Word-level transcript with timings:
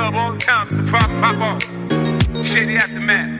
Club 0.00 0.14
all 0.14 0.32
the 0.32 0.38
time, 0.38 0.66
it's 0.66 0.76
the 0.76 0.82
pop 0.90 1.10
pop 1.20 1.36
off. 1.42 2.46
Shady 2.46 2.76
aftermath. 2.78 3.39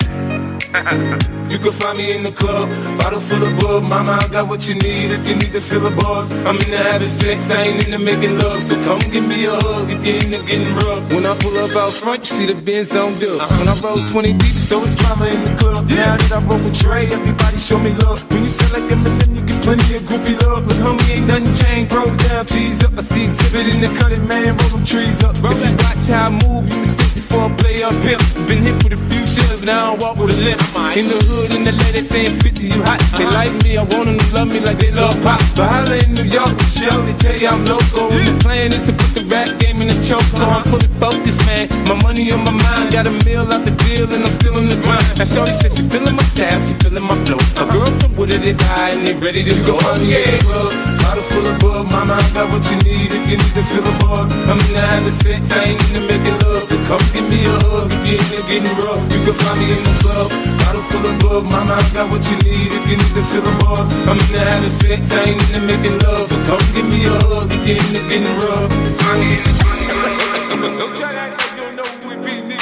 You 1.50 1.58
can 1.58 1.72
find 1.72 1.98
me 1.98 2.14
in 2.14 2.22
the 2.22 2.30
club, 2.30 2.70
bottle 2.96 3.18
full 3.18 3.42
of 3.42 3.58
bub. 3.58 3.82
Mama, 3.82 4.20
I 4.22 4.28
got 4.28 4.46
what 4.46 4.68
you 4.68 4.76
need 4.76 5.10
if 5.10 5.26
you 5.26 5.34
need 5.34 5.50
to 5.50 5.60
fill 5.60 5.84
a 5.84 5.90
buzz. 5.90 6.30
I'm 6.30 6.54
in 6.62 6.70
the 6.70 6.78
having 6.78 7.08
sex, 7.08 7.50
I 7.50 7.62
ain't 7.64 7.84
into 7.84 7.98
making 7.98 8.38
love. 8.38 8.62
So 8.62 8.78
come 8.84 9.00
give 9.10 9.26
me 9.26 9.46
a 9.46 9.58
hug 9.58 9.90
if 9.90 9.98
you're 10.06 10.22
into 10.22 10.46
getting 10.46 10.72
rough. 10.76 11.02
When 11.10 11.26
I 11.26 11.34
pull 11.42 11.58
up 11.58 11.74
out 11.74 11.92
front, 11.92 12.20
you 12.22 12.30
see 12.30 12.46
the 12.46 12.54
Benz 12.54 12.94
on 12.94 13.18
dub. 13.18 13.42
When 13.58 13.66
I 13.66 13.74
roll 13.82 13.98
20 13.98 14.32
deep, 14.34 14.54
so 14.54 14.78
it's 14.84 14.94
drama 14.94 15.26
in 15.26 15.42
the 15.42 15.54
club. 15.58 15.90
Now 15.90 16.14
that 16.14 16.30
I 16.30 16.38
roll 16.46 16.62
with 16.62 16.78
Dre, 16.78 17.06
everybody 17.10 17.58
show 17.58 17.80
me 17.80 17.90
love. 18.06 18.22
When 18.30 18.44
you 18.44 18.50
sell 18.50 18.70
like 18.78 18.86
Eminem, 18.86 19.34
you 19.34 19.42
get 19.42 19.60
plenty 19.66 19.96
of 19.98 20.02
groupie 20.06 20.38
love. 20.46 20.62
But 20.70 20.78
homie, 20.78 21.10
ain't 21.10 21.26
nothing 21.26 21.52
changed. 21.58 21.90
Bros 21.90 22.16
down, 22.30 22.46
cheese 22.46 22.78
up. 22.84 22.94
I 22.94 23.02
see 23.02 23.26
Xzibit 23.26 23.74
in 23.74 23.80
the 23.82 23.90
cutting, 23.98 24.24
man. 24.28 24.54
Roll 24.54 24.78
them 24.78 24.84
trees 24.84 25.18
up. 25.24 25.34
Roll 25.42 25.54
that 25.54 25.74
watch 25.82 26.06
how 26.06 26.30
I 26.30 26.46
move, 26.46 26.70
you 26.70 26.78
mistake 26.78 27.14
before 27.14 27.50
I 27.50 27.56
play 27.58 27.82
up 27.82 27.94
pimp. 28.06 28.22
Been 28.46 28.62
hit 28.62 28.78
with 28.86 28.94
a 28.94 29.00
few 29.10 29.26
shells, 29.26 29.58
but 29.58 29.68
I 29.68 29.90
don't 29.90 30.00
walk 30.00 30.14
with 30.14 30.38
a 30.38 30.40
limp. 30.40 30.59
In 30.98 31.06
the 31.06 31.14
hood, 31.22 31.54
in 31.54 31.62
the 31.62 31.70
lady 31.86 32.02
saying 32.02 32.40
50, 32.40 32.60
you 32.60 32.82
hot. 32.82 32.98
They 33.16 33.24
like 33.24 33.54
me, 33.62 33.78
I 33.78 33.82
want 33.82 34.06
them 34.10 34.18
to 34.18 34.34
love 34.34 34.48
me 34.48 34.58
like 34.58 34.78
they 34.78 34.90
love 34.90 35.14
pop. 35.22 35.38
But 35.54 35.70
holla 35.70 35.96
in 35.96 36.14
New 36.14 36.24
York, 36.24 36.58
show 36.74 36.98
they 37.06 37.14
tell 37.14 37.36
you 37.38 37.48
I'm 37.48 37.64
local. 37.64 38.10
The 38.10 38.36
plan 38.42 38.72
is 38.72 38.82
to 38.82 38.92
put 38.92 39.14
the 39.14 39.22
rap 39.30 39.58
game 39.60 39.80
in 39.82 39.88
the 39.88 39.98
choke. 40.02 40.26
I'm 40.34 40.64
fully 40.66 40.90
focused, 40.98 41.46
man. 41.46 41.70
My 41.86 41.94
money 42.02 42.32
on 42.32 42.42
my 42.42 42.50
mind, 42.50 42.92
got 42.92 43.06
a 43.06 43.12
meal 43.24 43.46
out 43.46 43.64
the 43.64 43.70
deal, 43.86 44.10
and 44.12 44.24
I'm 44.24 44.30
still 44.30 44.58
in 44.58 44.68
the 44.68 44.76
grind. 44.82 45.06
Now, 45.16 45.24
Shorty 45.24 45.52
says 45.52 45.76
she 45.76 45.82
feeling 45.88 46.16
my 46.16 46.26
style, 46.34 46.60
she 46.66 46.74
feeling 46.82 47.06
my 47.06 47.14
flow. 47.24 47.38
A 47.62 47.70
girl 47.70 47.90
from 48.00 48.16
Wooded, 48.16 48.42
they 48.42 48.54
die, 48.54 48.90
and 48.90 49.06
they 49.06 49.14
ready 49.14 49.44
to 49.44 49.54
go. 49.62 49.78
Oh, 49.78 50.02
yeah, 50.02 50.89
bottle 51.10 51.26
full 51.30 51.46
of 51.46 51.58
bug. 51.58 51.90
Mama, 51.90 52.14
I 52.14 52.22
got 52.30 52.46
what 52.54 52.62
you 52.70 52.78
need 52.86 53.10
if 53.10 53.22
you 53.26 53.36
need 53.42 53.54
to 53.58 53.62
fill 53.74 53.82
a 53.82 53.92
buzz. 53.98 54.30
I'm 54.46 54.58
in 54.62 54.70
the 54.70 54.80
having 54.80 55.10
sex, 55.10 55.50
I 55.50 55.74
ain't 55.74 55.82
into 55.90 56.06
making 56.06 56.38
love. 56.46 56.62
So 56.62 56.76
come 56.86 57.02
give 57.10 57.26
me 57.26 57.50
a 57.50 57.54
hug 57.66 57.90
if 57.90 58.02
you're 58.06 58.22
into 58.22 58.38
getting 58.46 58.74
rough. 58.78 59.02
You 59.10 59.18
can 59.26 59.34
find 59.34 59.58
me 59.58 59.66
in 59.74 59.82
the 59.82 59.94
club, 59.98 60.30
bottle 60.62 60.84
full 60.86 61.06
of 61.10 61.14
bug. 61.18 61.42
Mama, 61.50 61.74
I 61.74 61.84
got 61.90 62.06
what 62.14 62.22
you 62.30 62.38
need 62.46 62.70
if 62.70 62.84
you 62.86 62.96
need 63.02 63.14
to 63.18 63.22
fill 63.34 63.42
a 63.42 63.52
buzz. 63.58 63.90
I'm 64.06 64.18
in 64.22 64.28
the 64.30 64.38
having 64.38 64.70
sex, 64.70 65.00
I 65.10 65.34
ain't 65.34 65.42
into 65.50 65.60
making 65.66 65.98
love. 66.06 66.26
So 66.30 66.36
come 66.46 66.62
give 66.78 66.86
me 66.86 67.00
a 67.10 67.14
hug 67.26 67.50
if 67.50 67.62
you're 67.66 67.82
into 67.82 68.00
getting 68.06 68.30
rough. 68.38 68.70
Don't 68.70 68.94
try 69.02 69.18
to 69.18 69.26
you 69.26 69.42
don't 71.58 71.74
know 71.74 71.90
who 72.06 72.14
we 72.22 72.34
be. 72.46 72.54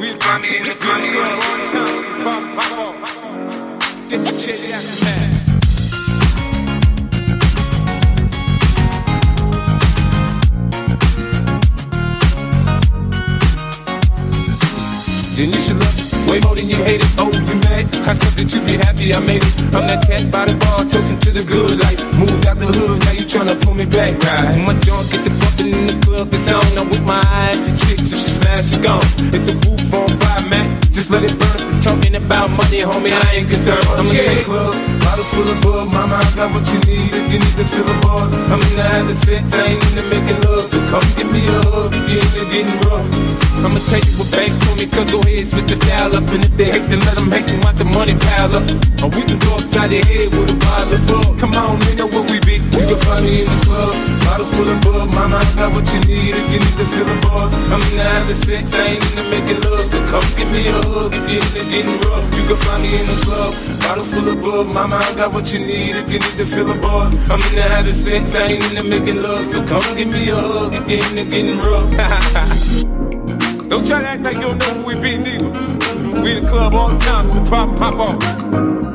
We 0.00 0.08
find 0.24 0.40
me 0.40 0.56
in 0.56 0.64
the 0.64 0.74
club 0.80 1.04
the 1.04 1.20
time, 1.68 2.00
the 2.00 2.16
pop 2.24 2.42
pop 2.56 2.72
off. 2.80 2.96
Shady 4.08 4.40
shady 4.40 4.72
aftermath. 4.72 5.31
Then 15.32 15.50
you 15.50 15.60
should 15.60 15.80
love 15.80 16.28
way 16.28 16.40
more 16.40 16.54
than 16.54 16.68
you 16.68 16.76
hate 16.76 17.00
it. 17.00 17.08
Oh, 17.16 17.32
you 17.32 17.56
mad? 17.64 17.88
I 18.04 18.12
thought 18.12 18.36
that 18.36 18.52
you'd 18.52 18.66
be 18.66 18.76
happy 18.76 19.14
I 19.14 19.20
made 19.20 19.42
it. 19.42 19.54
I'm 19.72 19.88
that 19.88 20.04
cat 20.06 20.30
by 20.30 20.44
the 20.44 20.54
bar, 20.60 20.84
toasting 20.84 21.18
to 21.24 21.30
the 21.32 21.42
good 21.42 21.80
life. 21.80 21.96
Moved 22.20 22.46
out 22.46 22.58
the 22.60 22.68
hood, 22.68 23.00
now 23.00 23.12
you 23.16 23.24
tryna 23.24 23.56
pull 23.64 23.72
me 23.72 23.86
back. 23.86 24.12
Right. 24.20 24.60
My 24.60 24.76
joint 24.76 25.08
get 25.08 25.24
the 25.24 25.32
bumping 25.40 25.72
in 25.72 25.84
the 25.88 25.96
club, 26.04 26.28
it's 26.36 26.52
on. 26.52 26.60
I'm 26.76 26.88
with 26.92 27.04
my 27.08 27.16
eyes 27.32 27.64
to 27.64 27.72
chicks, 27.72 28.12
if 28.12 28.20
she 28.20 28.28
smash, 28.28 28.70
she 28.70 28.76
gone. 28.76 29.00
Hit 29.32 29.48
the 29.48 29.56
roof 29.64 29.80
on 29.96 30.20
fire, 30.20 30.44
man. 30.52 30.78
Just 30.92 31.08
let 31.08 31.24
it 31.24 31.32
burn. 31.32 31.64
If 31.64 31.80
talking 31.80 32.14
about 32.14 32.52
money, 32.52 32.84
homie, 32.84 33.16
I 33.16 33.40
ain't 33.40 33.48
concerned. 33.48 33.80
I'm 33.96 34.04
in 34.12 34.20
the 34.20 34.44
club, 34.44 34.76
bottle 35.00 35.24
full 35.32 35.48
of 35.48 35.58
bug. 35.64 35.88
Mama, 35.96 36.20
I 36.20 36.28
got 36.36 36.52
what 36.52 36.64
you 36.68 36.80
need 36.84 37.08
if 37.08 37.24
you 37.32 37.40
need 37.40 37.56
to 37.56 37.64
fill 37.72 37.88
a 37.88 37.96
buzz. 38.04 38.32
I'm 38.52 38.60
in 38.60 38.74
the 38.76 38.84
having 38.84 39.16
sex, 39.16 39.48
I 39.56 39.80
ain't 39.80 39.80
into 39.80 40.04
making 40.12 40.40
love. 40.44 40.68
So 40.68 40.76
come 40.92 41.08
give 41.16 41.32
me 41.32 41.40
a 41.48 41.56
hug 41.72 41.88
if 41.96 42.04
you 42.12 42.20
into 42.20 42.44
getting 42.52 42.76
rough. 42.84 43.41
I'ma 43.60 43.78
take 43.92 44.08
it 44.08 44.16
with 44.16 44.32
banks 44.32 44.56
for 44.64 44.74
me, 44.74 44.86
cause 44.88 45.10
go 45.12 45.20
ahead, 45.20 45.46
switch 45.46 45.68
the 45.68 45.76
style 45.76 46.16
up. 46.16 46.24
And 46.32 46.44
if 46.44 46.56
they 46.56 46.72
hate, 46.72 46.88
then 46.88 47.00
let 47.04 47.14
them 47.14 47.30
hate, 47.30 47.46
then 47.46 47.60
watch 47.60 47.76
the 47.76 47.84
money 47.84 48.16
pile 48.16 48.56
up. 48.56 48.64
Or 49.04 49.08
we 49.12 49.22
can 49.28 49.38
go 49.38 49.60
upside 49.60 49.90
the 49.90 50.00
head 50.02 50.32
with 50.32 50.50
a 50.50 50.56
bottle 50.56 50.94
of 50.96 51.02
bug. 51.06 51.38
Come 51.38 51.54
on, 51.54 51.78
nigga, 51.84 52.08
where 52.08 52.24
we 52.24 52.40
be? 52.40 52.56
You 52.58 52.84
can 52.88 52.98
find 53.04 53.22
me 53.22 53.44
in 53.44 53.46
the 53.46 53.58
club, 53.68 53.94
bottle 54.24 54.48
full 54.56 54.68
of 54.68 54.78
bug. 54.80 55.06
Mama, 55.14 55.36
I 55.36 55.46
got 55.54 55.70
what 55.76 55.86
you 55.92 56.00
need 56.08 56.34
if 56.34 56.46
you 56.48 56.58
need 56.64 56.76
to 56.80 56.86
fill 56.96 57.06
a 57.06 57.16
buzz. 57.20 57.52
I'm 57.68 57.82
in 57.92 57.94
the 58.00 58.06
having 58.08 58.40
sex, 58.40 58.64
I 58.74 58.96
ain't 58.96 59.04
into 59.04 59.24
making 59.30 59.60
love. 59.62 59.84
So 59.84 59.98
come 60.08 60.26
give 60.34 60.50
me 60.50 60.62
a 60.66 60.76
hug 60.88 61.12
if 61.12 61.24
you 61.28 61.38
into 61.38 61.62
getting 61.70 61.98
rough. 62.08 62.24
You 62.32 62.42
can 62.48 62.58
find 62.64 62.80
me 62.82 62.90
in 62.98 63.04
the 63.04 63.16
club, 63.22 63.52
bottle 63.84 64.06
full 64.10 64.26
of 64.32 64.36
bug. 64.42 64.66
Mama, 64.72 64.96
I 64.96 65.14
got 65.14 65.32
what 65.32 65.52
you 65.52 65.60
need 65.60 65.94
if 66.00 66.08
you 66.08 66.18
need 66.18 66.36
to 66.40 66.46
fill 66.46 66.70
a 66.72 66.76
buzz. 66.80 67.14
I'm 67.28 67.38
in 67.38 67.54
the 67.54 67.62
having 67.62 67.92
sex, 67.92 68.34
I 68.34 68.58
ain't 68.58 68.64
into 68.64 68.82
making 68.82 69.20
love. 69.20 69.46
So 69.46 69.60
come 69.66 69.84
give 69.94 70.08
me 70.08 70.30
a 70.30 70.36
hug 70.36 70.74
if 70.74 70.88
you 70.88 70.98
into 70.98 71.24
getting 71.30 71.58
rough. 71.60 72.98
Don't 73.72 73.86
try 73.86 74.02
to 74.02 74.06
act 74.06 74.20
like 74.20 74.34
you 74.34 74.42
don't 74.42 74.58
know 74.58 74.74
who 74.74 74.86
we 74.88 74.94
be, 74.96 75.16
neither. 75.16 75.48
We 76.20 76.36
in 76.36 76.44
the 76.44 76.50
club 76.50 76.74
all 76.74 76.90
the 76.90 76.98
time, 76.98 77.24
it's 77.24 77.36
the 77.36 77.40
pop 77.48 77.74
pop 77.74 77.94
off. 77.94 78.22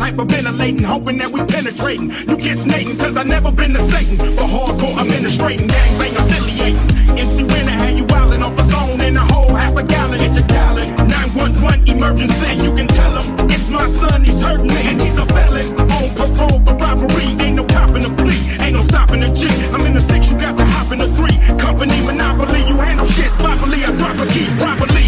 hyperventilating, 0.09 0.83
hoping 0.83 1.17
that 1.17 1.31
we 1.31 1.39
penetrating. 1.45 2.09
You 2.27 2.37
get 2.37 2.57
snating, 2.57 2.97
cause 2.97 3.15
I 3.17 3.23
never 3.23 3.51
been 3.51 3.73
to 3.73 3.83
Satan. 3.89 4.17
For 4.17 4.47
hardcore 4.47 4.97
administrating, 5.01 5.67
gangs 5.67 6.01
ain't 6.01 6.17
affiliating. 6.17 7.17
MC 7.17 7.43
Winner 7.43 7.77
had 7.77 7.97
you 7.97 8.05
wildin' 8.05 8.41
off 8.41 8.57
a 8.57 8.65
zone 8.65 9.01
in 9.01 9.17
a 9.17 9.25
whole 9.33 9.53
half 9.53 9.75
a 9.75 9.83
gallon. 9.83 10.19
Hit 10.19 10.33
the 10.33 10.45
gallon. 10.47 10.87
911 11.07 11.89
emergency, 11.89 12.51
you 12.63 12.73
can 12.73 12.87
tell 12.87 13.21
him. 13.21 13.49
It's 13.49 13.69
my 13.69 13.85
son, 13.89 14.23
he's 14.23 14.41
hurting 14.41 14.71
and 14.71 15.01
he's 15.01 15.17
a 15.17 15.25
felon. 15.27 15.67
On 15.77 16.09
parole 16.17 16.59
for 16.65 16.75
robbery, 16.75 17.29
ain't 17.45 17.55
no 17.55 17.65
copping 17.65 18.05
a 18.05 18.11
plea. 18.17 18.39
Ain't 18.61 18.73
no 18.73 18.83
stopping 18.83 19.21
the 19.21 19.29
G. 19.33 19.47
I'm 19.73 19.81
in 19.85 19.93
the 19.93 20.01
six, 20.01 20.31
you 20.31 20.37
got 20.39 20.57
to 20.57 20.65
hop 20.65 20.91
in 20.91 20.99
the 20.99 21.09
three. 21.13 21.37
Company 21.57 22.01
monopoly, 22.05 22.61
you 22.67 22.77
handle 22.77 23.05
shit 23.05 23.31
sloppily. 23.31 23.83
I 23.85 23.91
drop 23.93 24.17
a 24.17 24.25
key 24.33 24.47
properly. 24.57 25.07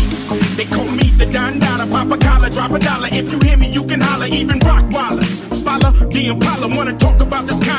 They 0.56 0.66
call 0.66 0.90
me 0.92 1.10
the 1.18 1.26
Don 1.26 1.60
Dada, 1.60 1.88
pop 1.88 2.12
a 2.12 2.18
collar, 2.18 2.50
drop 2.50 2.72
a 2.72 2.80
dollar. 2.80 3.10
If 3.12 3.32
you 3.32 3.40
hear 3.40 3.58
me, 3.58 3.61
the 6.22 6.28
Impala, 6.28 6.68
wanna 6.68 6.94
talk 6.98 7.20
about 7.22 7.48
this 7.48 7.71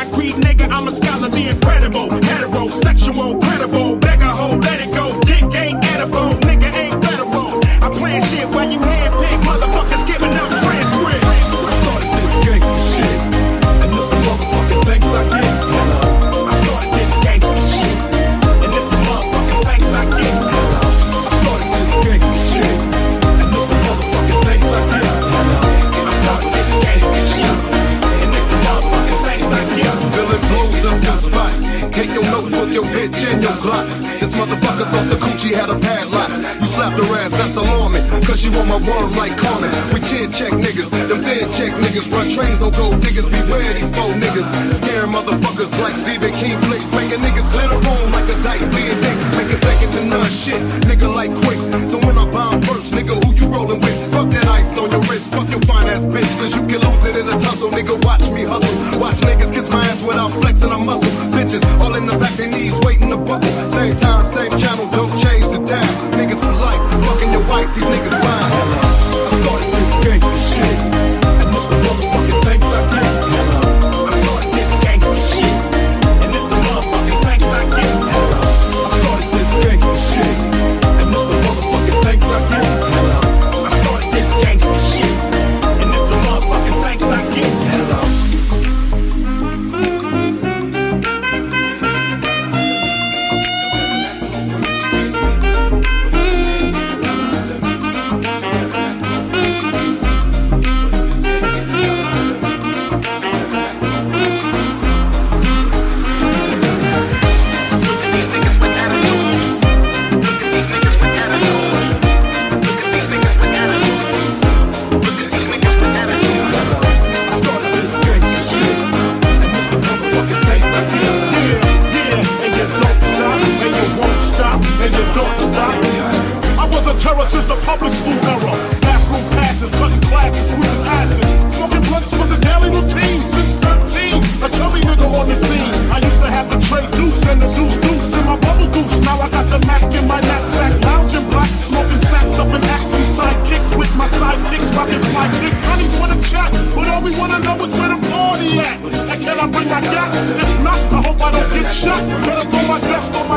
check 40.32 40.52
niggas, 40.52 40.88
them 41.08 41.20
Fed 41.22 41.46
check 41.52 41.72
niggas, 41.76 42.08
run 42.10 42.28
trains, 42.28 42.58
don't 42.58 42.74
go 42.74 42.90
niggas, 42.96 43.28
beware 43.28 43.72
these 43.74 43.90
bold 43.92 44.16
niggas. 44.16 44.46
Scare 44.80 45.06
motherfuckers 45.06 45.72
like 45.80 45.96
Stephen 46.00 46.32
King 46.32 46.58
plays, 46.64 46.88
making 46.96 47.20
niggas 47.20 47.48
glitter 47.52 47.76
on 47.76 48.12
like 48.12 48.28
a 48.32 48.36
dyke, 48.40 48.64
be 48.72 48.82
a 48.88 48.96
dick, 48.96 49.18
making 49.36 49.60
second 49.60 49.90
to 49.92 50.00
none 50.08 50.32
shit, 50.32 50.60
nigga 50.88 51.08
like 51.12 51.32
quick. 51.44 51.60
So 51.92 52.00
when 52.08 52.16
I 52.16 52.24
bomb 52.32 52.62
first, 52.62 52.94
nigga, 52.94 53.12
who 53.20 53.28
you 53.36 53.46
rolling 53.52 53.80
with? 53.80 53.96
Fuck 54.12 54.30
that 54.30 54.46
ice 54.48 54.72
on 54.78 54.90
your 54.90 55.04
wrist, 55.12 55.28
fuck 55.30 55.48
your 55.50 55.60
fine 55.68 55.88
ass 55.88 56.02
bitch, 56.08 56.32
cause 56.40 56.52
you 56.56 56.62
can 56.64 56.80
lose 56.80 57.04
it 57.12 57.16
in 57.20 57.28
a 57.28 57.36
tussle, 57.36 57.70
nigga, 57.70 57.94
watch 58.04 58.24
me 58.30 58.42
hustle. 58.44 59.00
Watch 59.00 59.16
niggas 59.28 59.52
kiss 59.52 59.68
my 59.70 59.84
ass 59.84 60.00
without 60.02 60.30
flexing 60.40 60.72
a 60.72 60.78
muscle. 60.78 61.12
Bitches 61.36 61.62
all 61.78 61.94
in 61.94 62.06
the 62.06 62.16
back, 62.16 62.32
they 62.40 62.48
knees 62.48 62.72
waiting. 62.84 63.01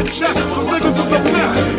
chest, 0.06 0.40
cause 0.50 0.68
niggas 0.68 1.00
is 1.00 1.12
a 1.12 1.20
mess. 1.32 1.75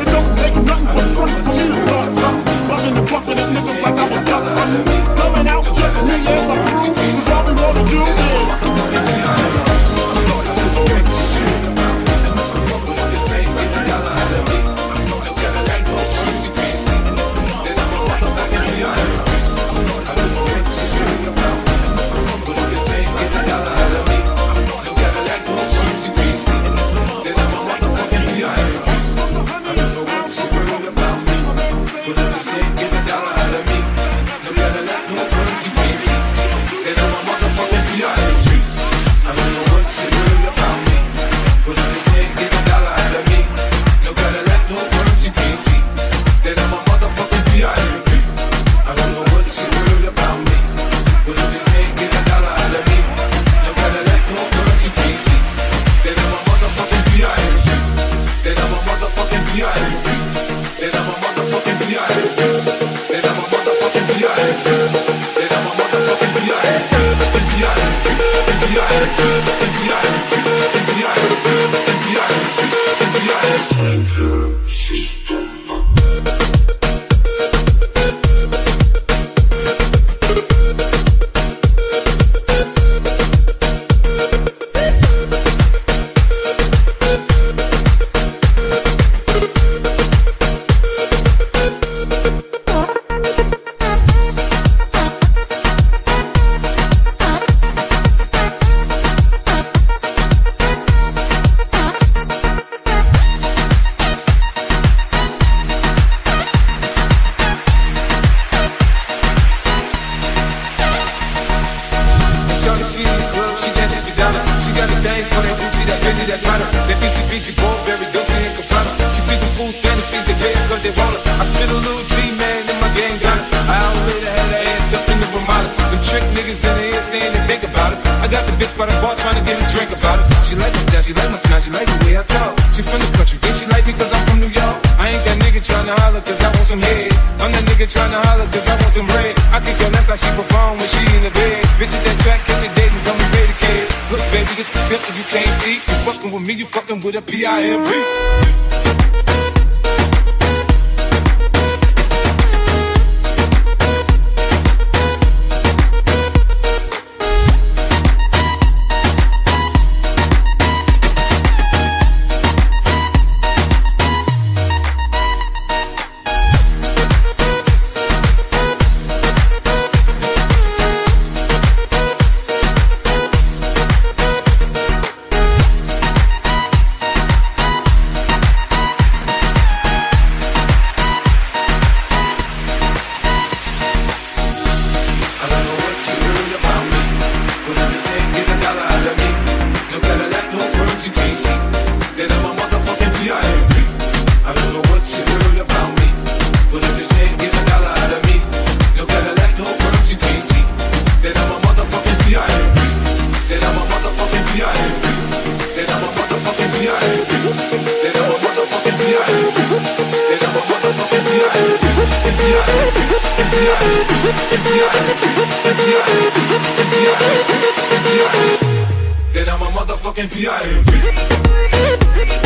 Then 219.32 219.48
I'm 219.48 219.62
a 219.62 219.66
motherfucking 219.66 220.30
PIMP. 220.30 222.45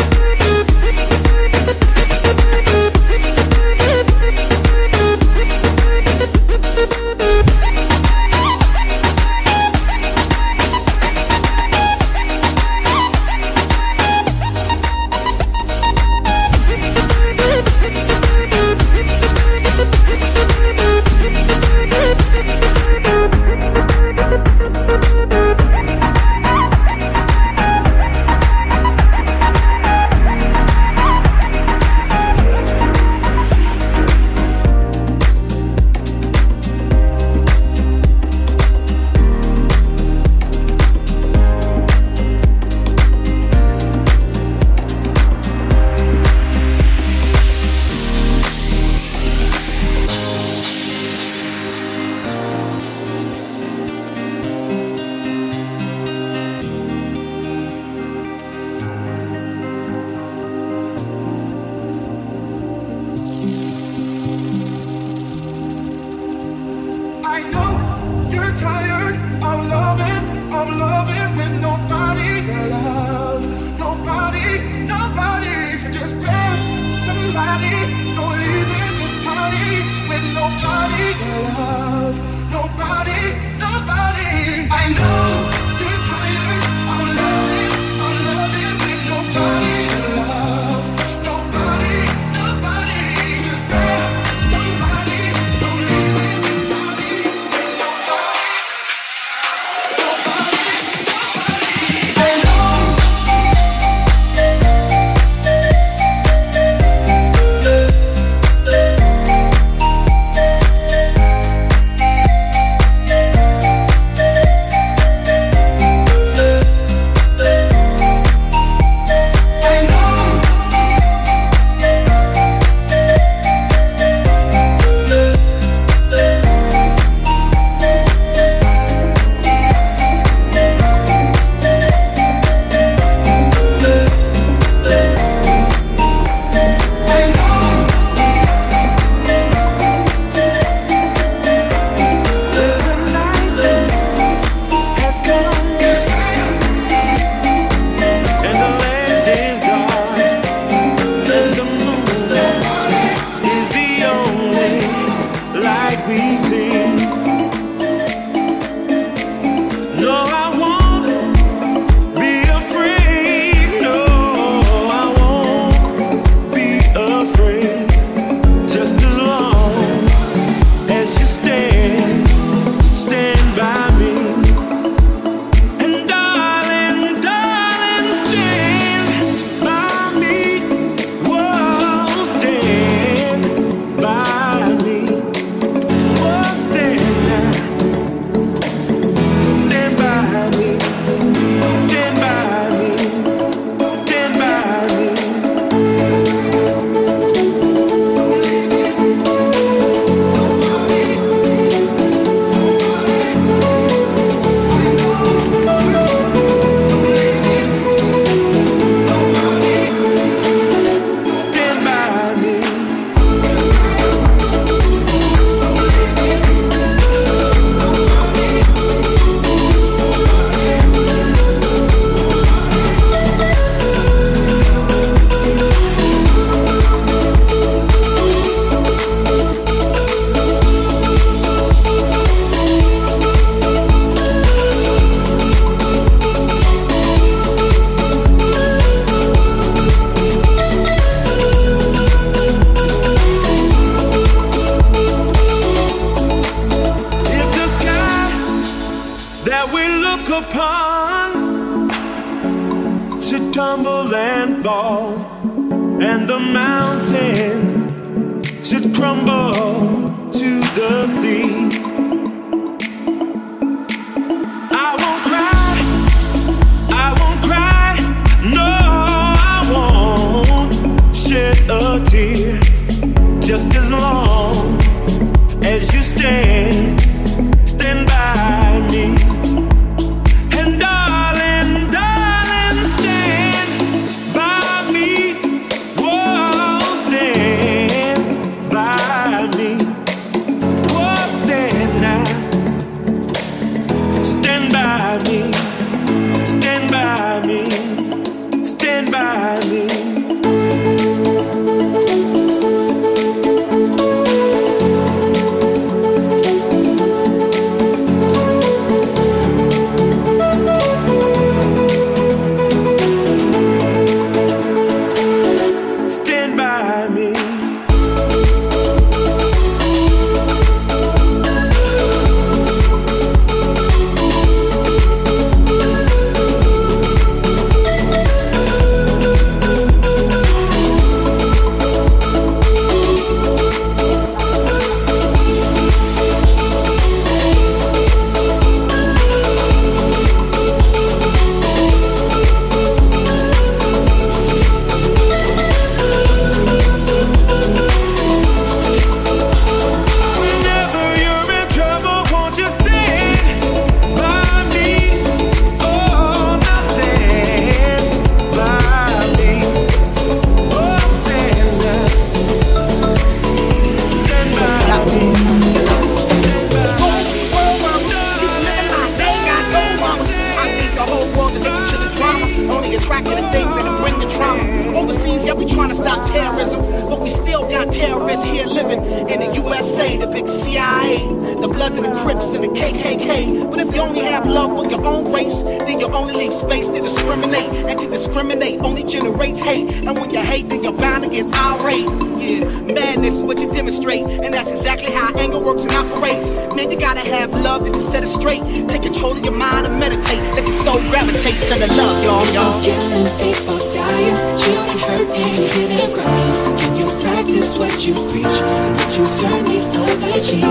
Bloods 381.90 382.06
and 382.06 382.14
the 382.14 382.20
Crips 382.20 382.54
and 382.54 382.64
the 382.64 382.68
KKK. 382.68 383.70
But 383.70 383.80
if 383.80 383.94
you 383.94 384.00
only 384.02 384.20
have 384.20 384.46
love 384.46 384.76
for 384.76 384.88
your 384.88 385.04
own 385.06 385.32
race, 385.32 385.62
then 385.62 385.98
you 385.98 386.06
only 386.08 386.34
leave 386.34 386.52
space 386.52 386.88
to 386.88 387.00
discriminate. 387.00 387.68
And 387.90 387.98
to 387.98 388.09
discriminate, 388.20 388.80
only 388.84 389.02
generates 389.02 389.60
hate. 389.60 389.88
And 390.04 390.12
when 390.18 390.30
you 390.30 390.40
hate, 390.40 390.68
then 390.68 390.84
you're 390.84 390.92
bound 390.92 391.24
to 391.24 391.30
get 391.30 391.46
irate. 391.56 392.04
Yeah, 392.36 392.64
madness 392.92 393.34
is 393.36 393.44
what 393.44 393.58
you 393.58 393.72
demonstrate, 393.72 394.24
and 394.24 394.52
that's 394.52 394.70
exactly 394.70 395.12
how 395.12 395.32
anger 395.36 395.60
works 395.60 395.82
and 395.82 395.92
operates. 395.92 396.46
Man, 396.76 396.90
you 396.90 396.98
gotta 396.98 397.20
have 397.20 397.50
love 397.52 397.84
to 397.84 398.00
set 398.00 398.22
it 398.22 398.28
straight. 398.28 398.60
Take 398.88 399.02
control 399.02 399.32
of 399.32 399.44
your 399.44 399.56
mind 399.56 399.86
and 399.86 399.98
meditate. 399.98 400.40
Let 400.52 400.66
your 400.68 400.76
soul 400.84 401.00
gravitate 401.08 401.60
to 401.68 401.74
the 401.80 401.88
love, 401.96 402.16
y'all, 402.24 402.44
y'all. 402.52 402.76
Killing 402.84 403.28
people, 403.40 403.80
dying, 403.92 404.36
children 404.60 404.98
hurting, 405.08 405.52
hidden 405.72 406.08
crying. 406.12 406.78
Can 406.80 406.92
you 407.00 407.06
practice 407.24 407.78
what 407.78 407.92
you 408.04 408.12
preach? 408.28 408.56
Did 409.00 409.10
you 409.16 409.24
turn 409.40 409.64
the 409.64 409.80
other 409.96 410.40
cheek? 410.44 410.64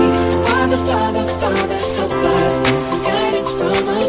Father, 0.46 0.80
Father, 0.86 1.24
Father, 1.38 1.80
help 1.98 2.14
us. 2.14 2.54
Guidance 3.02 3.52
from 3.58 3.88
us. 3.94 3.99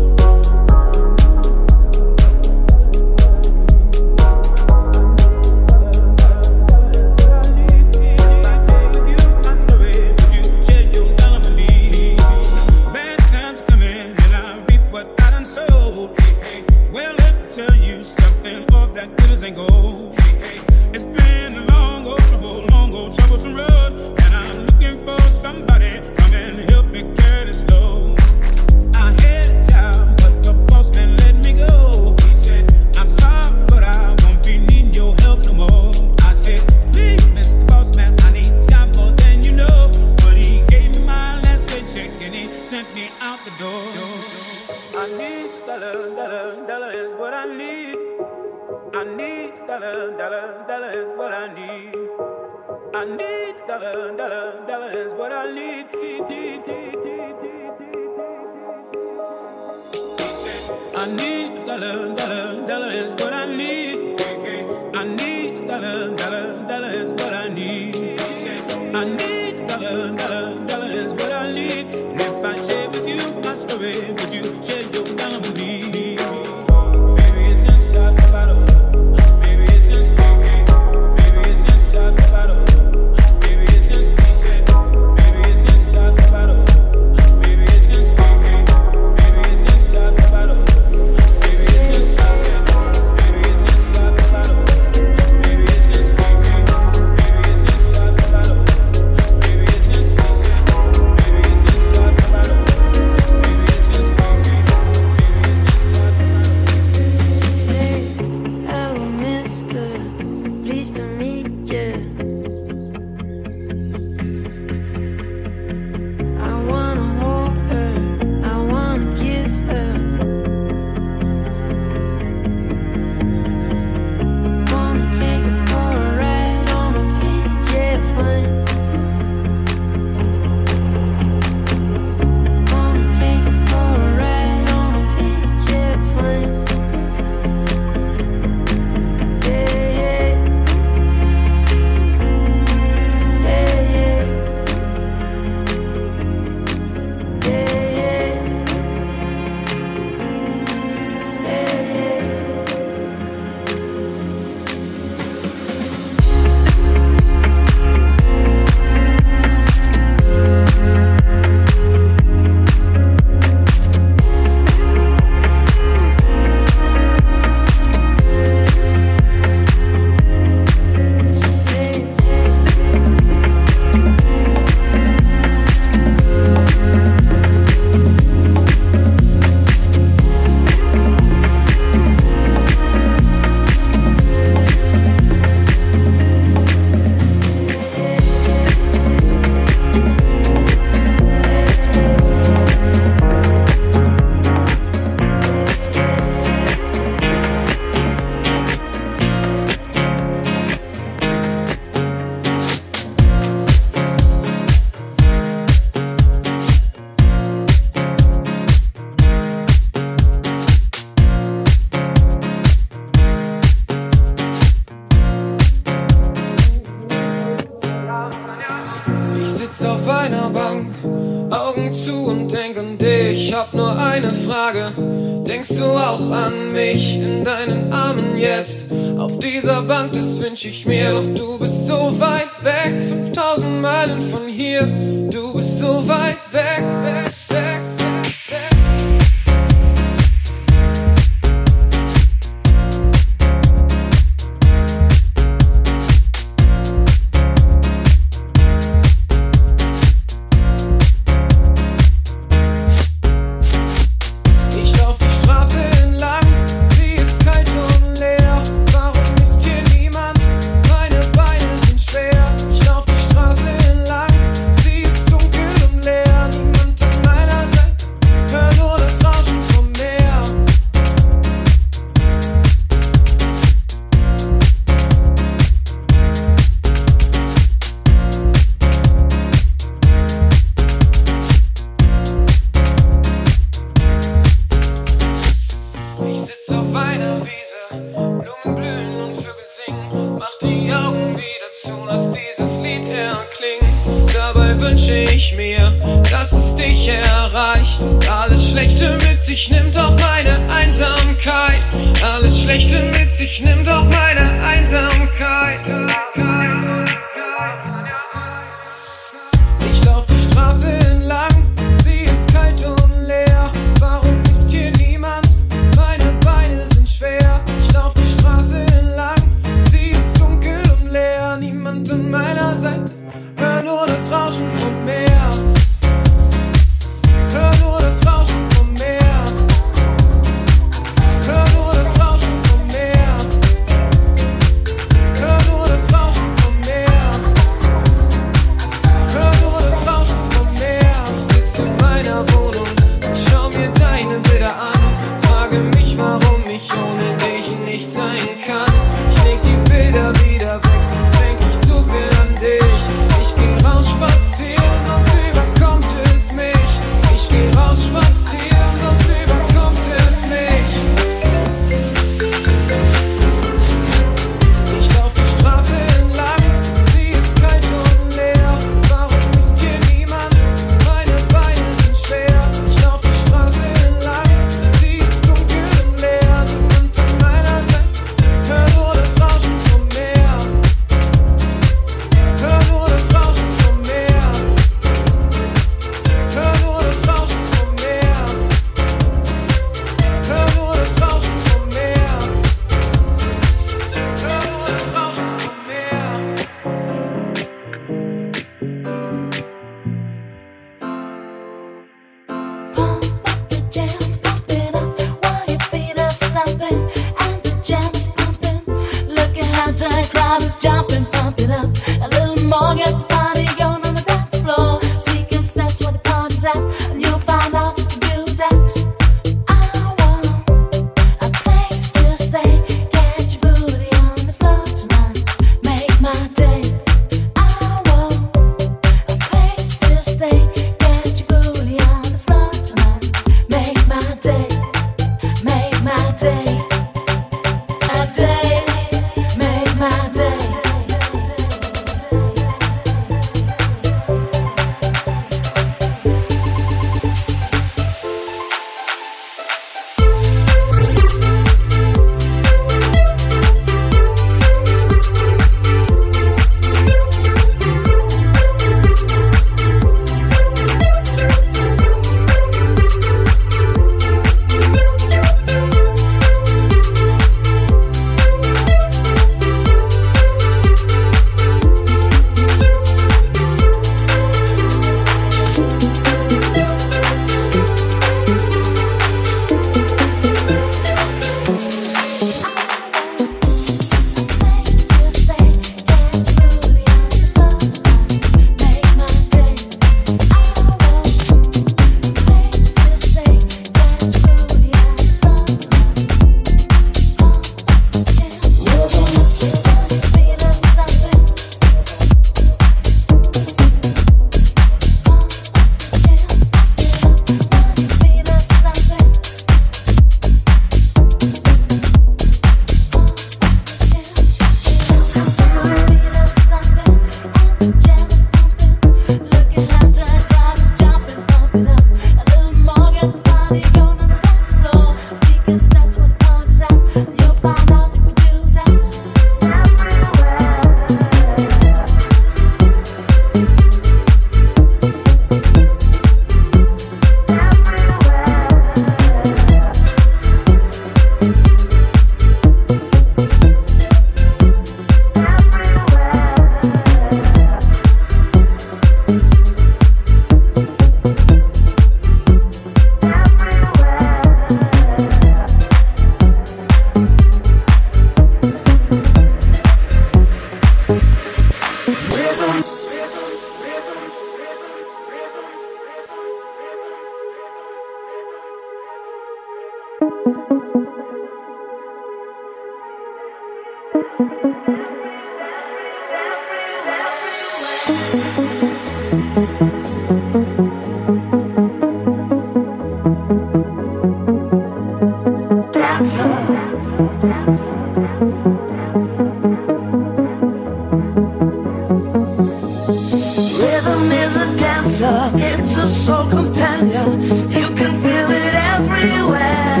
companion. 596.80 597.70
You 597.70 597.88
can 597.94 598.22
feel 598.22 598.50
it 598.50 598.74
everywhere. 598.74 600.00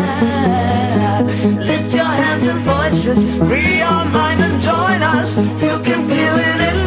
Lift 1.66 1.94
your 1.94 2.04
hands 2.04 2.44
and 2.44 2.64
voices, 2.64 3.22
free 3.38 3.78
your 3.78 4.04
mind 4.06 4.40
and 4.40 4.60
join 4.62 5.02
us. 5.02 5.36
You 5.36 5.78
can 5.82 6.08
feel 6.08 6.38
it 6.38 6.79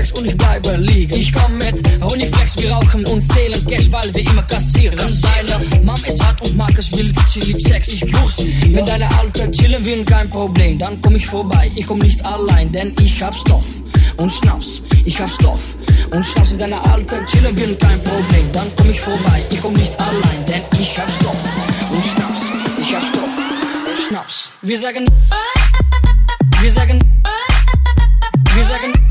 Sex 0.00 0.18
und 0.18 0.26
ich 0.26 0.36
bleibe 0.36 0.76
liegen. 0.76 1.14
Ich 1.14 1.32
komm 1.32 1.58
mit 1.58 2.02
Honeyflex, 2.02 2.62
wir 2.62 2.72
rauchen 2.72 3.04
und 3.06 3.20
zählen 3.20 3.66
Cash, 3.66 3.92
weil 3.92 4.14
wir 4.14 4.22
immer 4.22 4.42
kassieren. 4.42 4.98
Deine 4.98 5.84
Mom 5.84 5.96
ist 6.06 6.24
hart 6.24 6.40
und 6.40 6.56
mag 6.56 6.76
es 6.78 6.90
wild, 6.96 7.14
sie 7.28 7.40
liebt 7.40 7.62
Sex, 7.62 7.88
ich 7.88 8.00
buch 8.00 8.30
sie. 8.30 8.74
Wenn 8.74 8.86
deine 8.86 9.08
Alte 9.18 9.50
chillen 9.50 9.84
will, 9.84 10.04
kein 10.04 10.28
Problem, 10.30 10.78
dann 10.78 10.98
komm 11.02 11.16
ich 11.16 11.26
vorbei. 11.26 11.70
Ich 11.74 11.86
komm 11.86 11.98
nicht 11.98 12.24
allein, 12.24 12.72
denn 12.72 12.94
ich 13.00 13.22
hab 13.22 13.34
Stoff 13.34 13.66
und 14.16 14.32
Schnaps. 14.32 14.82
Ich 15.04 15.20
hab 15.20 15.30
Stoff 15.30 15.60
und 16.10 16.24
Schnaps. 16.24 16.50
Wenn 16.52 16.58
deine 16.58 16.82
Alte 16.82 17.20
chillen 17.26 17.54
will, 17.56 17.74
kein 17.76 18.02
Problem, 18.02 18.52
dann 18.52 18.66
komm 18.76 18.90
ich 18.90 19.00
vorbei. 19.00 19.42
Ich 19.50 19.60
komm 19.60 19.74
nicht 19.74 19.92
allein, 20.00 20.46
denn 20.48 20.80
ich 20.80 20.98
hab 20.98 21.10
Stoff 21.10 21.36
und 21.90 22.04
Schnaps. 22.04 22.40
Ich 22.80 22.94
hab 22.94 23.02
Stoff 23.02 23.34
und 23.90 24.08
Schnaps. 24.08 24.50
Wir 24.62 24.78
sagen, 24.78 25.06
wir 26.62 26.72
sagen, 26.72 26.98
wir 28.54 28.64
sagen, 28.64 29.09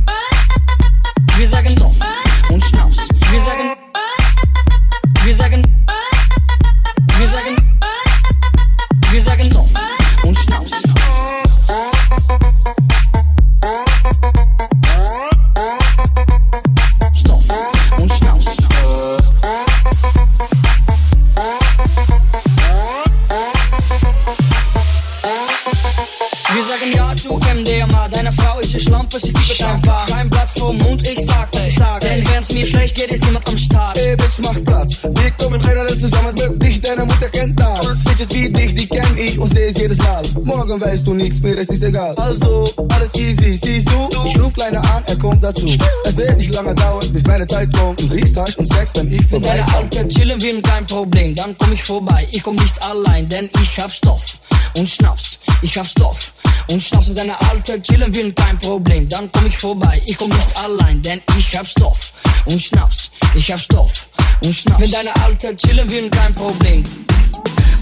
Morgen 40.70 40.82
weißt 40.82 41.08
du 41.08 41.16
nichts, 41.16 41.42
mir 41.42 41.58
ist 41.58 41.72
es 41.72 41.82
egal. 41.82 42.14
Also, 42.14 42.64
alles 42.90 43.16
easy, 43.16 43.60
siehst 43.60 43.90
du? 43.90 44.08
Ich 44.28 44.40
ruf 44.40 44.54
Kleiner 44.54 44.82
an, 44.94 45.04
er 45.08 45.16
kommt 45.16 45.44
dazu. 45.44 45.68
Es 46.06 46.16
wird 46.16 46.38
nicht 46.38 46.54
lange 46.54 46.76
dauern, 46.76 47.12
bis 47.12 47.26
meine 47.26 47.48
Zeit 47.48 47.76
kommt. 47.76 48.00
Du 48.00 48.06
riechst 48.14 48.38
Hasch 48.38 48.56
und 48.56 48.72
Sex, 48.72 48.92
wenn 48.94 49.12
ich 49.12 49.32
Wenn 49.32 49.42
deine. 49.42 49.66
Alte 49.74 50.08
chillen 50.08 50.40
will, 50.40 50.62
kein 50.62 50.86
Problem, 50.86 51.34
dann 51.34 51.58
komm 51.58 51.74
ich 51.74 51.84
vorbei. 51.84 52.28
Ich 52.32 52.44
komm 52.44 52.56
nicht 52.56 52.84
allein, 52.84 53.28
denn 53.28 53.50
ich 53.64 53.80
hab 53.80 53.92
Stoff 53.92 54.40
und 54.78 54.88
Schnaps. 54.88 55.40
Ich 55.64 55.76
hab 55.76 55.88
Stoff 55.88 56.36
und 56.70 56.84
Schnaps. 56.84 57.08
Wenn 57.08 57.16
deine 57.16 57.42
Alte 57.50 57.82
chillen 57.82 58.14
will, 58.14 58.32
kein 58.34 58.60
Problem, 58.60 59.10
dann 59.10 59.28
komm 59.32 59.48
ich 59.48 59.58
vorbei. 59.58 60.00
Ich 60.06 60.20
komm 60.20 60.30
nicht 60.30 60.64
allein, 60.64 61.02
denn 61.02 61.20
ich 61.40 61.58
hab 61.58 61.66
Stoff 61.66 62.14
und 62.46 62.62
Schnaps. 62.62 63.10
Ich 63.34 63.52
hab 63.52 63.60
Stoff 63.60 64.08
und 64.44 64.54
Schnaps. 64.54 64.82
Wenn 64.82 64.92
deine 64.92 65.16
Alte 65.26 65.56
chillen 65.56 65.90
will, 65.90 66.12
kein 66.12 66.36
Problem 66.36 66.84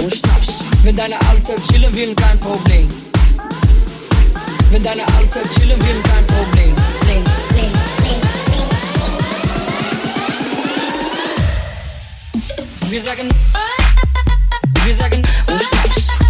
und 0.03 0.13
Schnaps. 0.13 0.63
Wenn 0.83 0.95
deine 0.95 1.15
Alte 1.29 1.55
chillen 1.69 1.95
will, 1.95 2.15
kein 2.15 2.39
Problem. 2.39 2.87
Wenn 4.71 4.83
deine 4.83 5.03
Alte 5.17 5.41
chillen 5.55 5.79
will, 5.79 6.01
kein 6.03 6.27
Problem. 6.27 6.75
Ding, 7.07 7.23
ding. 7.55 7.71
Wir 12.89 13.01
sagen, 13.01 13.29
wir 14.85 14.95
sagen 14.95 15.21
und 15.47 15.61
Schnaps. 15.61 16.26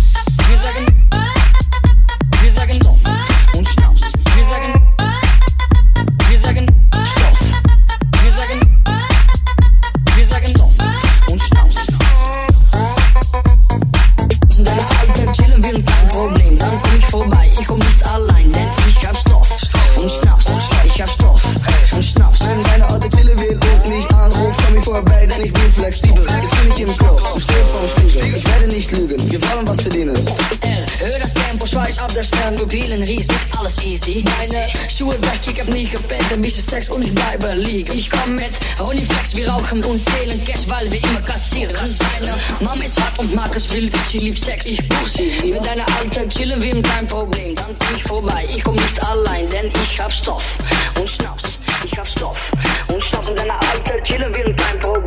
Flexibel. 25.88 26.26
Jetzt 26.42 26.62
bin 26.62 26.72
ich 26.72 26.82
im 26.82 26.98
Club 26.98 27.22
und 27.34 27.42
stehe 27.42 27.64
vorm 27.66 27.88
Spiegel. 27.88 28.36
Ich 28.36 28.48
werde 28.48 28.68
nicht 28.68 28.92
lügen, 28.92 29.32
wir 29.32 29.42
wollen 29.44 29.68
was 29.68 29.82
verdienen. 29.82 30.16
Hör 30.16 31.20
das 31.20 31.34
Tempo, 31.34 31.66
schweiß 31.66 32.00
auf 32.00 32.14
der 32.14 32.24
Stern, 32.24 32.56
Pupillen 32.56 33.02
riesig, 33.04 33.38
alles 33.58 33.78
easy. 33.84 34.26
Meine 34.38 34.68
Schuhe 34.90 35.14
weg, 35.22 35.40
ich 35.50 35.60
hab 35.60 35.68
nie 35.70 35.86
gepennt, 35.86 36.32
ein 36.34 36.42
bisschen 36.42 36.64
Sex 36.64 36.90
und 36.90 37.04
ich 37.04 37.14
bleibe 37.14 37.54
liegen. 37.54 37.94
Ich 37.98 38.10
komm 38.10 38.36
mit 38.36 38.52
Honeyflex, 38.80 39.36
wir 39.36 39.50
rauchen 39.50 39.84
und 39.86 40.00
zählen 40.00 40.44
Cash, 40.44 40.68
weil 40.68 40.92
wir 40.92 41.02
immer 41.04 41.22
kassieren. 41.22 41.76
Seine 41.76 42.34
Mama 42.60 42.84
ist 42.84 43.00
hart 43.00 43.20
und 43.20 43.34
mag 43.34 43.56
es 43.56 43.72
wild, 43.74 43.96
sie 44.10 44.18
liebt 44.18 44.40
Sex, 44.40 44.66
ich 44.66 44.90
buch 44.90 45.08
sie. 45.08 45.32
Wenn 45.54 45.62
deine 45.62 45.86
Alte 46.00 46.28
chillen 46.28 46.62
will, 46.62 46.82
kein 46.82 47.08
Problem, 47.08 47.56
dann 47.56 47.78
komm 47.80 47.96
ich 47.96 48.04
vorbei. 48.04 48.48
Ich 48.52 48.64
komm 48.64 48.76
nicht 48.76 49.06
allein, 49.06 49.48
denn 49.50 49.72
ich 49.84 50.00
hab 50.00 50.12
Stoff 50.12 50.44
und 51.00 51.10
Schnaps. 51.10 51.58
Ich 51.90 51.98
hab 51.98 52.08
Stoff 52.10 52.52
und 52.94 53.04
Schnaps. 53.06 53.28
Wenn 53.28 53.36
deine 53.36 53.54
Alte 53.54 54.04
chillen 54.04 54.36
will, 54.36 54.56
kein 54.56 54.80
Problem, 54.80 55.07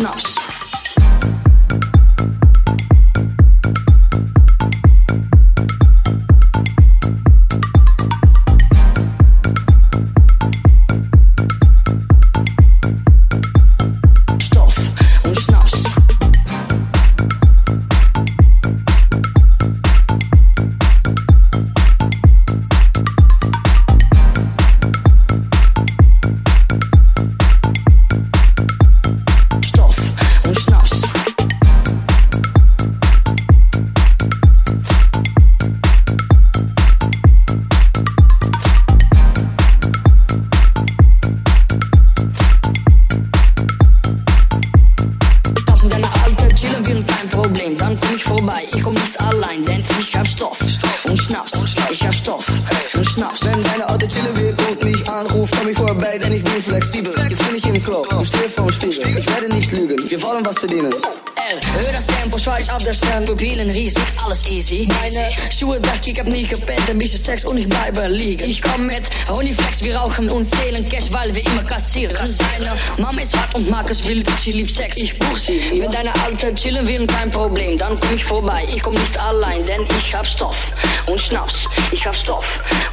nós. 0.00 0.49
Verdienen. 60.60 60.92
Hör 60.92 61.92
das 61.92 62.06
Tempo, 62.06 62.38
schweiß 62.38 62.68
auf 62.68 62.84
der 62.84 62.92
Stern, 62.92 63.24
Pupillen 63.24 63.70
riesig, 63.70 64.04
alles 64.24 64.46
easy. 64.46 64.86
Meine 65.00 65.30
Schuhe 65.50 65.78
weg, 65.78 66.00
ich 66.04 66.18
hab 66.20 66.28
nie 66.28 66.46
gepennt, 66.46 66.88
ein 66.88 66.98
bisschen 66.98 67.20
Sex 67.20 67.44
und 67.44 67.56
ich 67.56 67.68
bleibe 67.68 68.06
liegen. 68.06 68.48
Ich 68.48 68.60
komm 68.60 68.86
mit 68.86 69.08
Honeyflex, 69.28 69.82
wir 69.82 69.96
rauchen 69.96 70.30
und 70.30 70.44
zählen 70.44 70.86
Cash, 70.88 71.10
weil 71.10 71.34
wir 71.34 71.44
immer 71.46 71.64
kassieren. 71.64 72.14
Seine 72.14 72.76
Mama 72.98 73.22
ist 73.22 73.36
hart 73.36 73.54
und 73.56 73.70
mag 73.70 73.88
es 73.90 74.06
wild, 74.06 74.28
sie 74.38 74.52
liebt 74.52 74.70
Sex, 74.70 74.98
ich 74.98 75.18
buch 75.18 75.38
sie. 75.38 75.80
Wenn 75.80 75.90
deine 75.90 76.12
Alte 76.24 76.54
chillen 76.54 76.86
will, 76.86 77.06
kein 77.06 77.30
Problem, 77.30 77.78
dann 77.78 77.98
komm 77.98 78.16
ich 78.16 78.24
vorbei. 78.24 78.68
Ich 78.70 78.82
komm 78.82 78.94
nicht 78.94 79.20
allein, 79.22 79.64
denn 79.64 79.88
ich 79.98 80.14
hab 80.14 80.26
Stoff 80.26 80.56
und 81.08 81.20
Schnaps. 81.20 81.64
Ich 81.90 82.06
hab 82.06 82.14
Stoff 82.16 82.44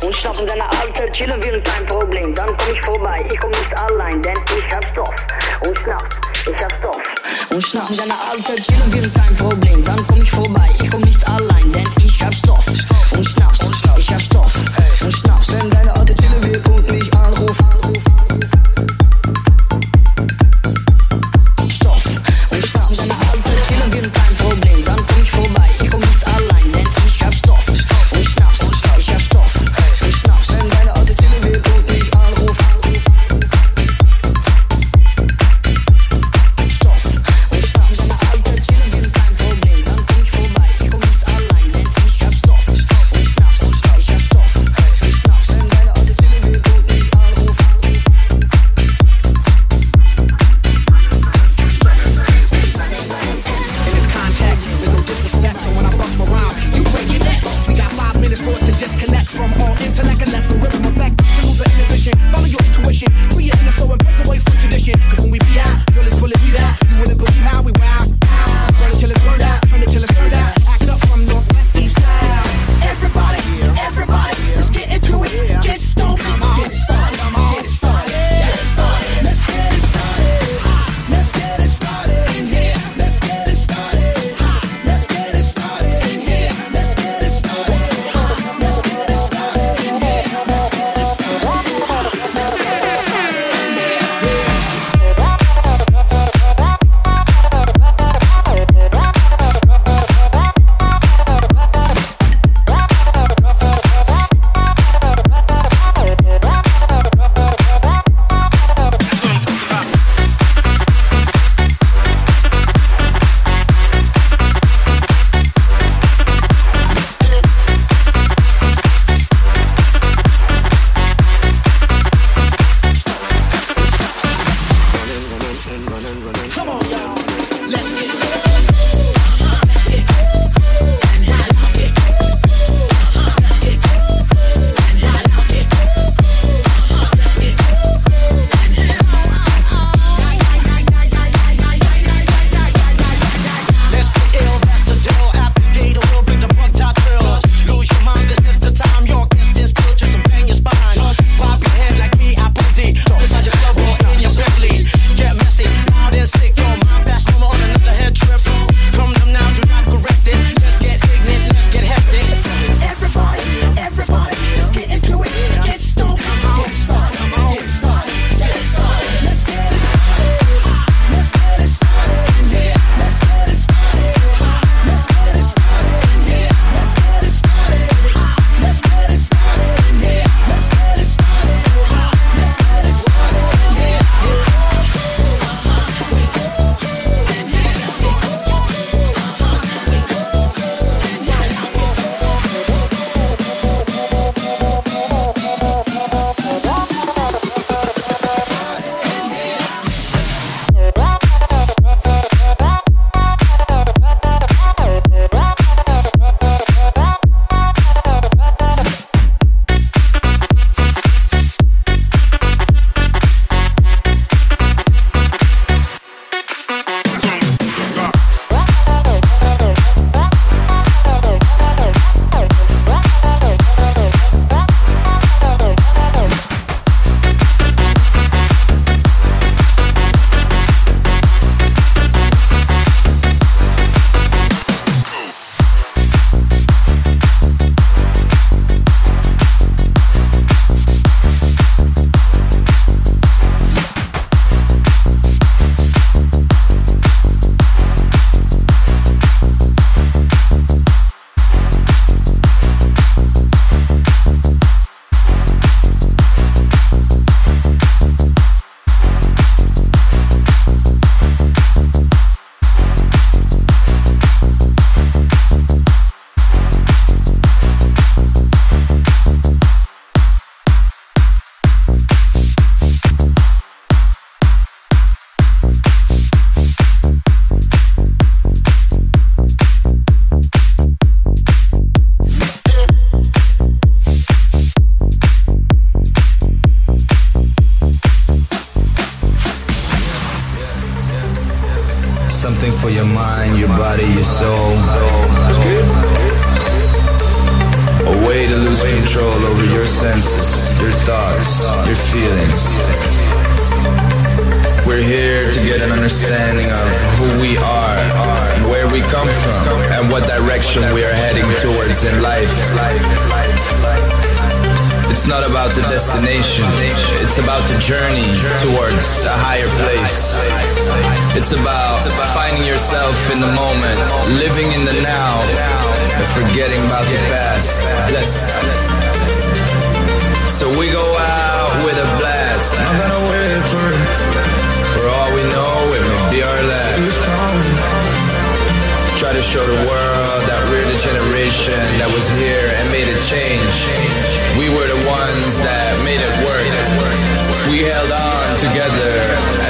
und 0.04 0.16
Schnaps. 0.16 0.40
Wenn 0.40 0.48
deine 0.48 0.72
Alte 0.80 1.12
chillen 1.12 1.44
will, 1.44 1.62
kein 1.64 1.86
Problem, 1.86 2.34
dann 2.34 2.56
komm 2.58 2.74
ich 2.74 2.82
vorbei. 2.86 3.28
Ich 3.30 3.40
komm 3.40 3.52
nicht 3.52 3.78
allein, 3.78 4.22
denn 4.22 4.38
ich 4.58 4.76
hab 4.76 4.86
Stoff 4.94 5.16
und 5.68 5.78
Schnaps. 5.80 6.27
Schlafen 7.62 7.98
deine 7.98 8.14
Abend 8.14 8.46
chillen, 8.46 8.94
wir 8.94 9.10
kein 9.10 9.36
Problem. 9.36 9.84
Dann 9.84 10.06
komm 10.06 10.22
ich 10.22 10.30
vorbei, 10.30 10.70
ich 10.80 10.92
komm 10.92 11.07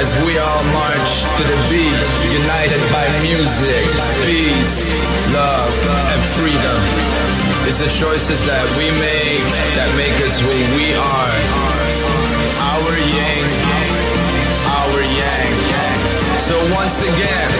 as 0.08 0.24
we 0.24 0.38
all 0.38 0.64
march 0.72 1.12
to 1.36 1.42
the 1.44 1.58
beat, 1.68 2.00
united 2.32 2.80
by 2.88 3.04
music, 3.20 3.84
peace, 4.24 4.88
love, 5.36 5.74
and 6.12 6.20
freedom. 6.32 6.80
It's 7.68 7.80
the 7.84 7.92
choices 7.92 8.40
that 8.48 8.64
we 8.80 8.88
make 9.04 9.44
that 9.76 9.90
make 10.00 10.16
us 10.24 10.40
who 10.40 10.56
we 10.80 10.88
are. 10.96 11.36
Our 12.72 12.92
yang, 12.96 13.48
our 14.80 15.00
yang. 15.12 15.52
So 16.40 16.56
once 16.72 17.04
again, 17.04 17.50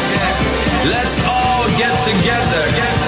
let's 0.88 1.20
all 1.28 1.64
get 1.76 1.92
together. 2.00 3.07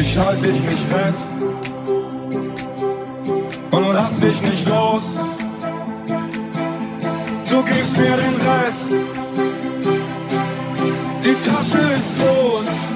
Ich 0.00 0.16
halte 0.16 0.42
dich 0.42 0.62
nicht 0.62 0.84
fest 0.90 1.18
und 3.72 3.92
lass 3.92 4.20
dich 4.20 4.40
nicht 4.42 4.68
los. 4.68 5.02
Du 7.50 7.62
gibst 7.64 7.96
mir 7.96 8.16
den 8.16 8.36
Rest. 8.46 8.90
Die 11.24 11.34
Tasche 11.48 11.78
ist 11.98 12.16
groß. 12.16 12.87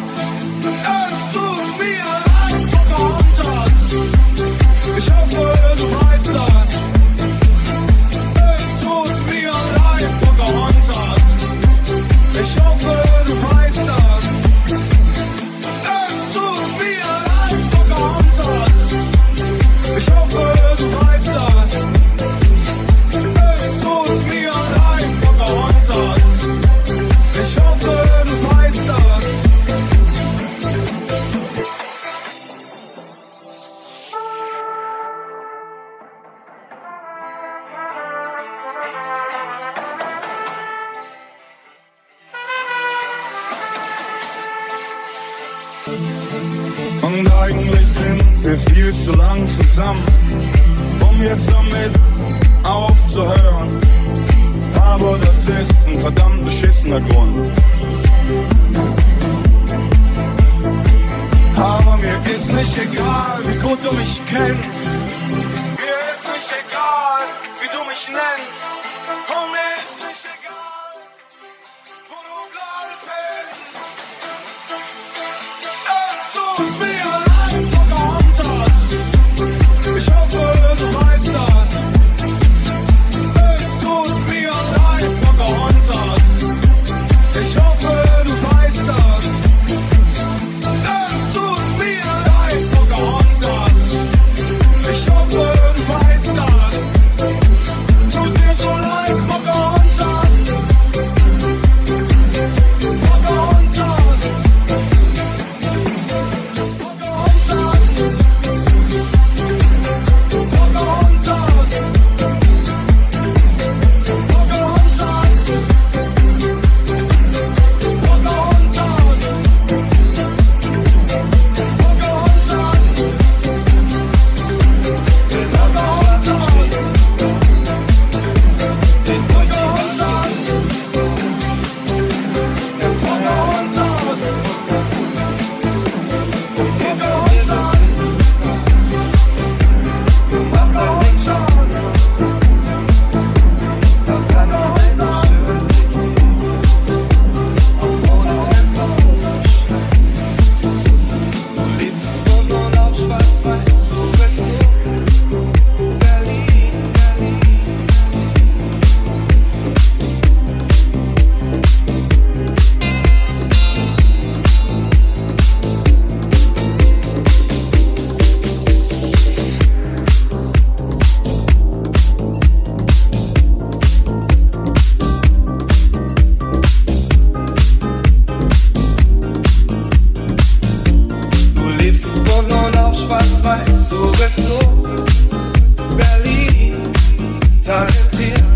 Silent 187.72 188.12
tears. 188.12 188.51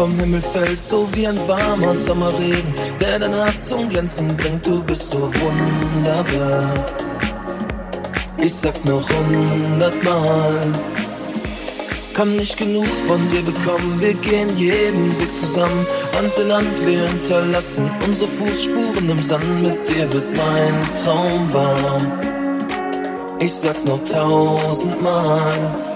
Vom 0.00 0.18
Himmel 0.18 0.40
fällt, 0.40 0.80
so 0.80 1.06
wie 1.12 1.26
ein 1.26 1.38
warmer 1.46 1.94
Sommerregen, 1.94 2.72
der 2.98 3.18
dein 3.18 3.34
Herz 3.34 3.68
zum 3.68 3.86
Glänzen 3.90 4.34
bringt, 4.34 4.64
du 4.64 4.82
bist 4.82 5.10
so 5.10 5.30
wunderbar. 5.40 6.86
Ich 8.38 8.54
sag's 8.54 8.86
noch 8.86 9.06
hundertmal. 9.10 10.72
Kann 12.14 12.34
nicht 12.34 12.56
genug 12.56 12.86
von 13.06 13.20
dir 13.30 13.42
bekommen, 13.42 14.00
wir 14.00 14.14
gehen 14.14 14.48
jeden 14.56 15.20
Weg 15.20 15.36
zusammen, 15.36 15.86
Hand 16.16 16.38
in 16.38 16.50
Hand, 16.50 16.86
wir 16.86 17.06
hinterlassen 17.06 17.90
unsere 18.02 18.30
Fußspuren 18.30 19.10
im 19.10 19.22
Sand, 19.22 19.62
mit 19.62 19.86
dir 19.86 20.10
wird 20.14 20.34
mein 20.34 20.74
Traum 21.04 21.52
wahr. 21.52 22.00
Ich 23.38 23.52
sag's 23.52 23.84
noch 23.84 24.02
tausendmal. 24.06 25.90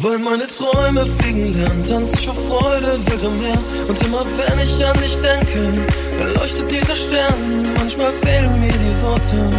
Weil 0.00 0.18
meine 0.18 0.47
Träume 0.72 1.06
fliegen 1.06 1.58
lernen, 1.58 1.84
tanz 1.88 2.12
ich 2.18 2.26
vor 2.26 2.34
Freude 2.34 2.98
wild 3.06 3.22
umher. 3.22 3.58
Und 3.88 4.02
immer 4.04 4.24
wenn 4.36 4.58
ich 4.58 4.84
an 4.84 4.96
dich 5.00 5.16
denke, 5.16 5.86
dann 6.18 6.34
leuchtet 6.34 6.70
dieser 6.70 6.96
Stern. 6.96 7.72
Manchmal 7.76 8.12
fehlen 8.12 8.60
mir 8.60 8.72
die 8.72 9.02
Worte, 9.02 9.50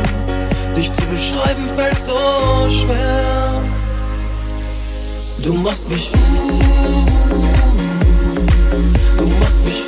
dich 0.76 0.92
zu 0.94 1.06
beschreiben 1.08 1.70
fällt 1.76 1.98
so 2.04 2.70
schwer. 2.70 3.64
Du 5.44 5.54
machst 5.54 5.90
mich 5.90 6.12
du 9.18 9.26
machst 9.40 9.66
mich 9.66 9.84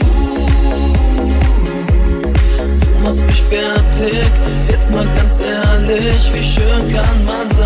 du 2.82 3.00
machst 3.04 3.22
mich 3.26 3.44
fertig. 3.44 4.32
Jetzt 4.70 4.90
mal 4.90 5.08
ganz 5.16 5.40
ehrlich, 5.40 6.32
wie 6.34 6.44
schön 6.44 6.94
kann 6.94 7.26
man 7.26 7.52
sein, 7.52 7.61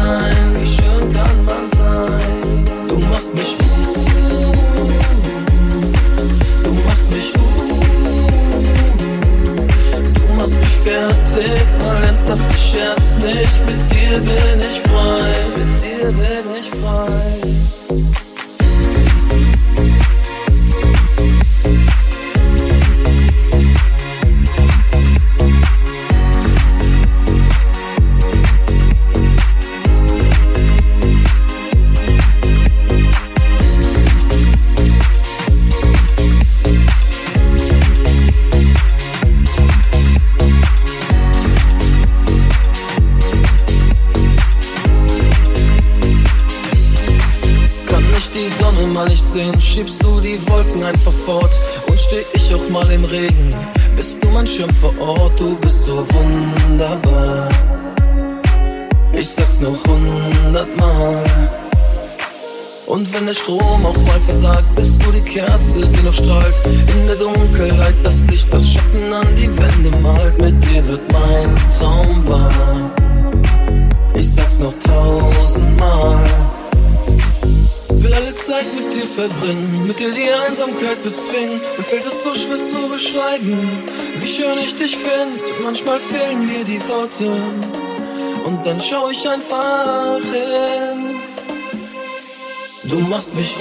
einfach 89.28 90.20
hin. 90.24 91.20
Du 92.84 93.00
machst 93.00 93.34
mich 93.36 93.56